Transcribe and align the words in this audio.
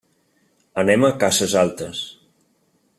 Anem 0.83 1.05
a 1.09 1.13
Casas 1.25 1.55
Altas. 1.65 2.05